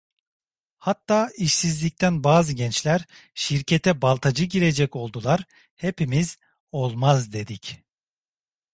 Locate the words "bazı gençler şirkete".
2.23-4.01